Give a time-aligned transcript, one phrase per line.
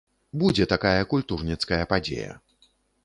[0.43, 2.33] Будзе такая культурніцкая падзея.